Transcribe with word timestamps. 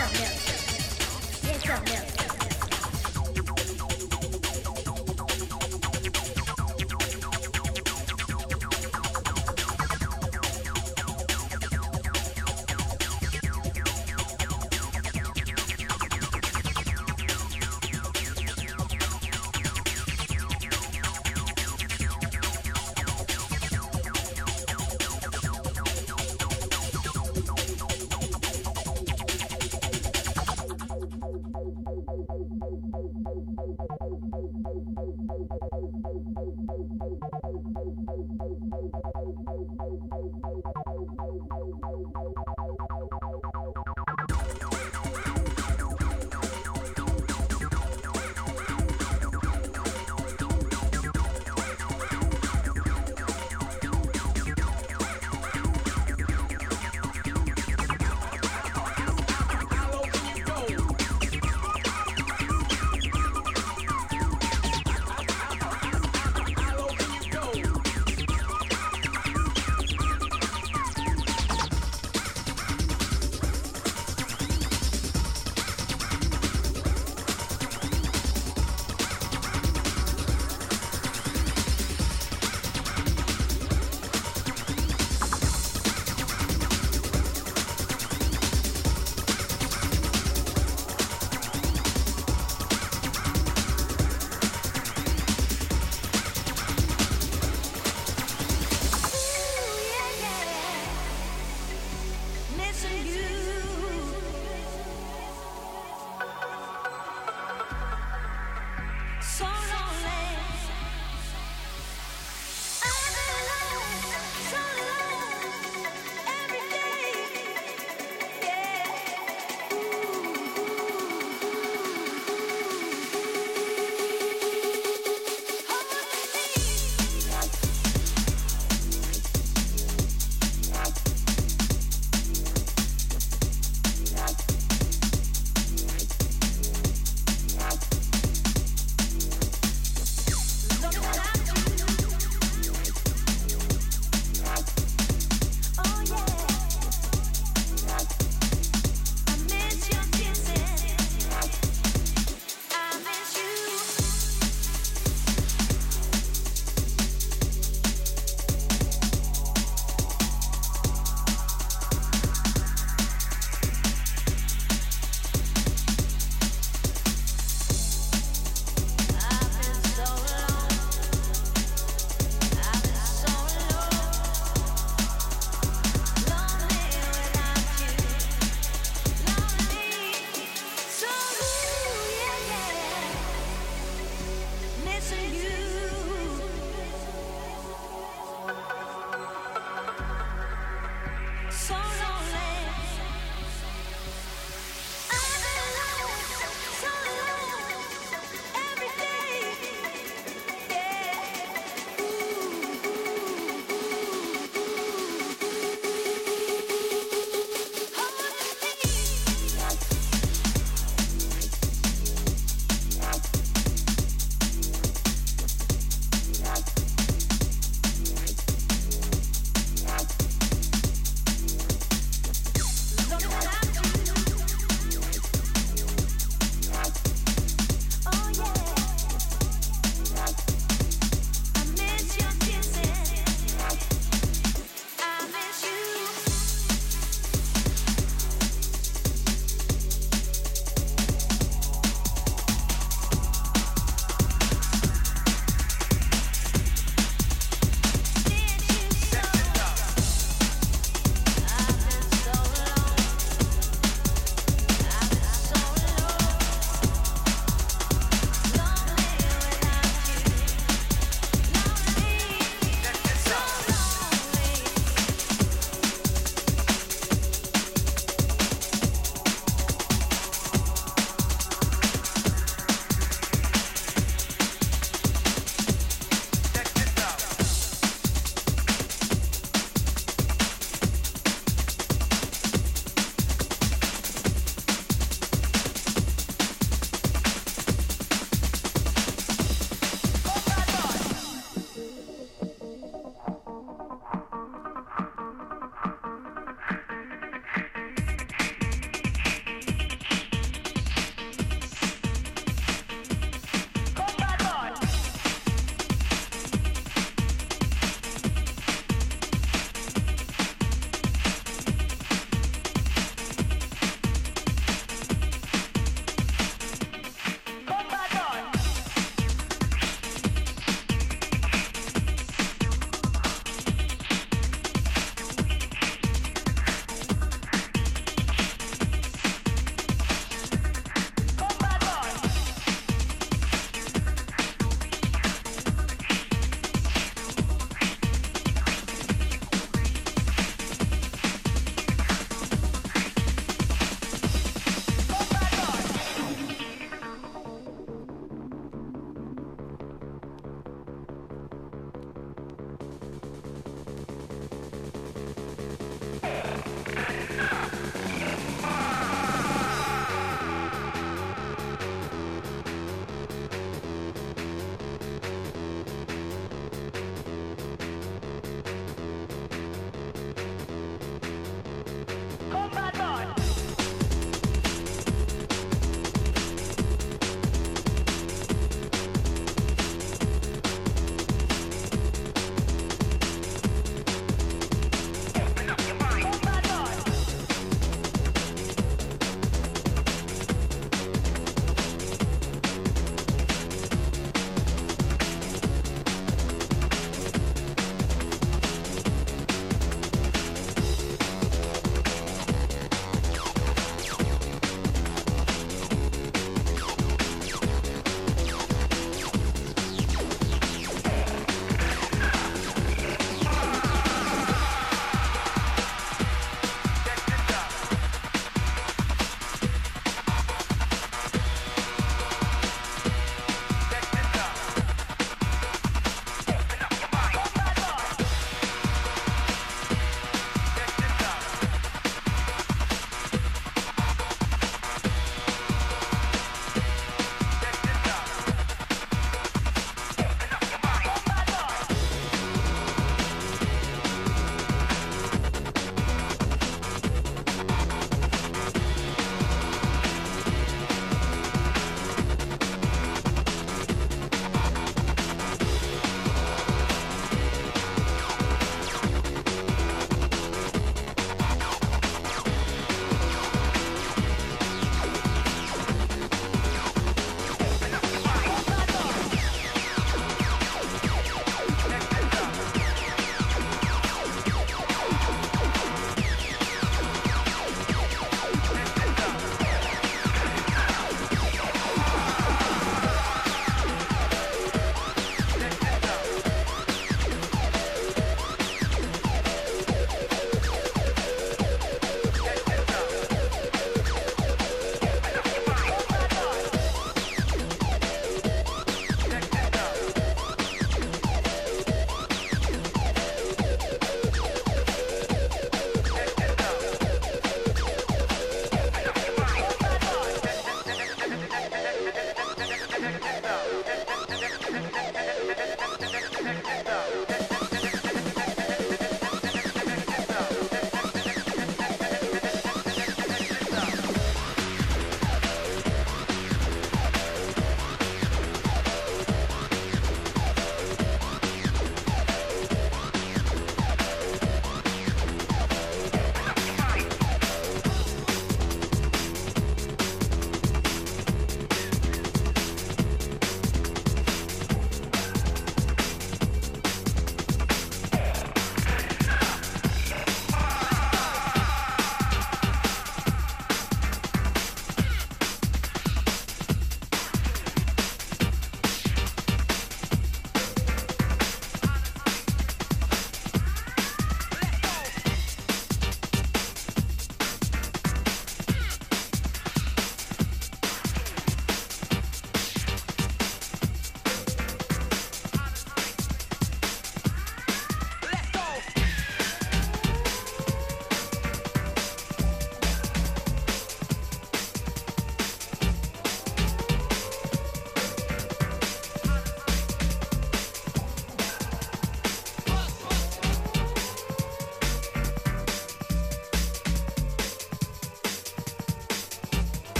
Esse 0.00 1.68
é 1.68 1.76
o 1.76 1.82
meu. 1.82 1.94
Esse 2.00 2.24
é. 2.24 2.29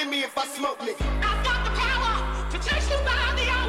Give 0.00 0.08
me 0.08 0.22
if 0.22 0.38
I 0.38 0.46
smoke, 0.46 0.80
me, 0.80 0.94
I've 0.98 1.44
got 1.44 1.62
the 1.62 1.70
power 1.78 2.50
to 2.50 2.58
chase 2.66 2.88
you 2.88 2.96
down 3.04 3.36
the 3.36 3.59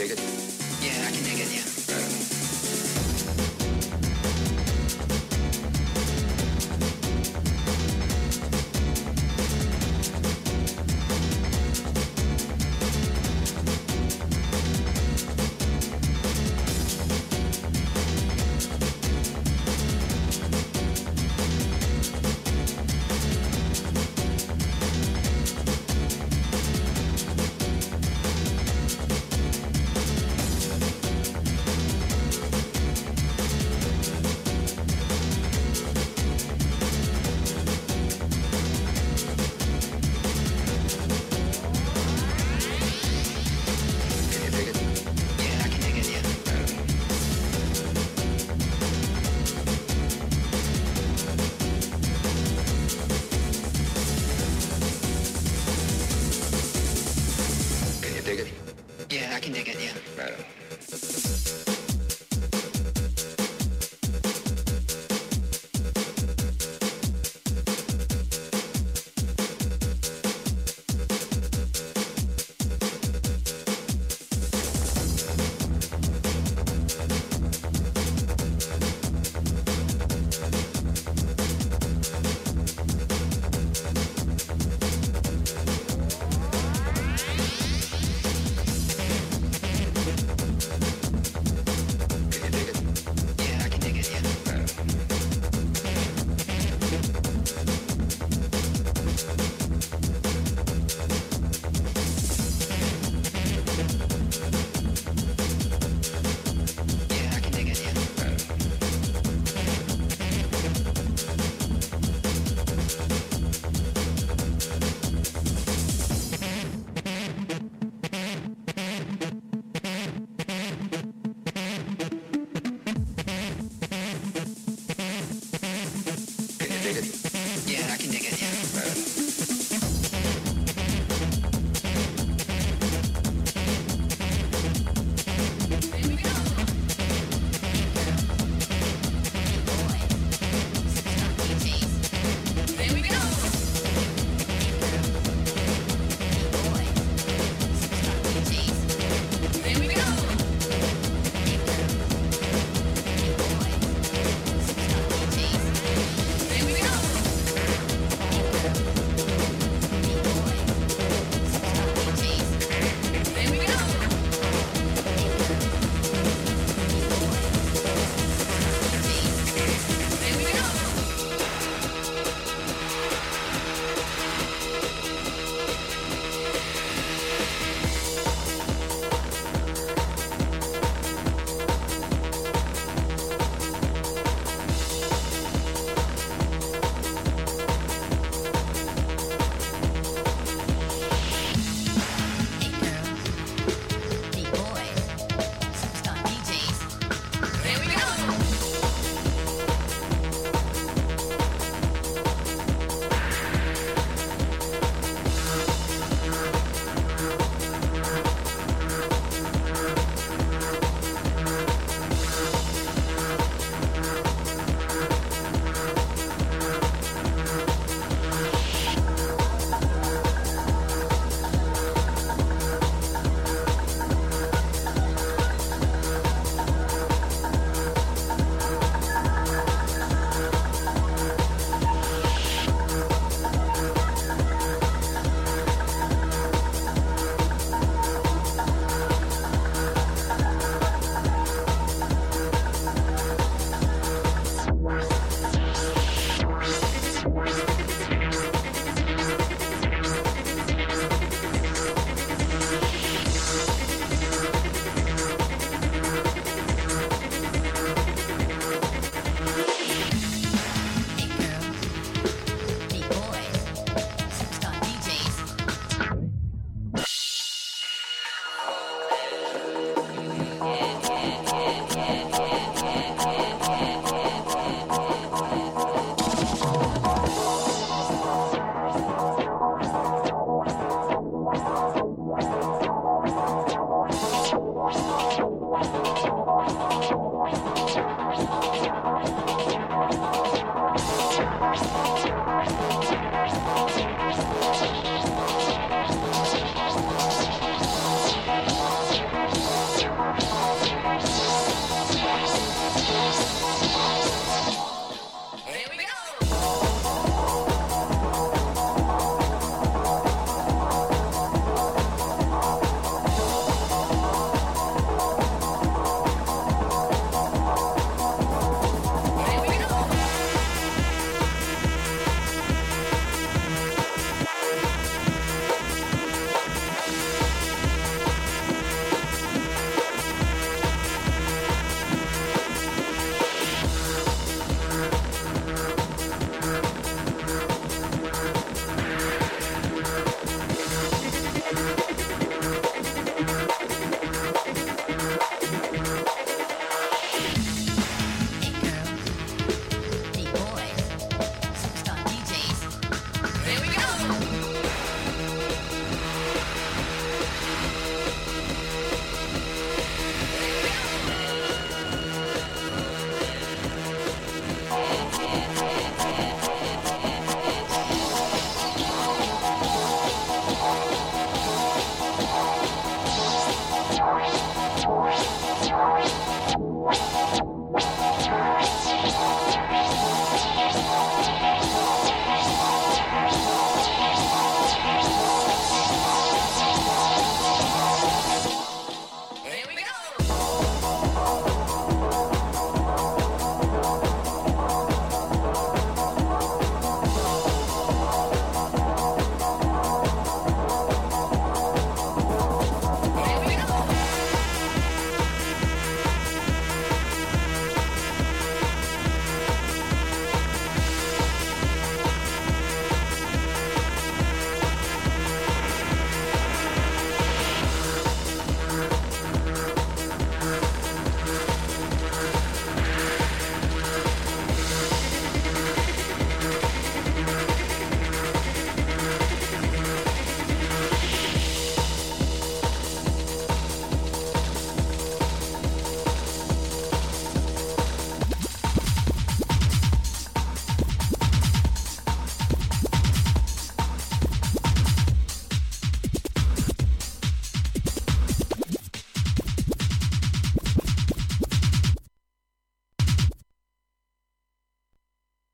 dig 0.00 0.12
it? 0.12 0.20
Yeah, 0.80 1.06
I 1.06 1.10
can 1.12 1.22
dig 1.24 1.40
it. 1.40 1.52
Yeah. 1.52 1.79